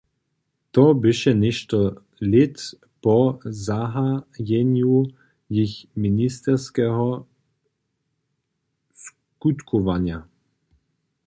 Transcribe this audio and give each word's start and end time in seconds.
To 0.71 0.93
běše 0.93 1.33
něšto 1.33 1.79
lět 2.21 2.55
po 3.03 3.17
zahajenju 3.65 4.93
jich 5.55 5.75
misionskeho 5.95 7.09
skutkowanja. 8.93 10.19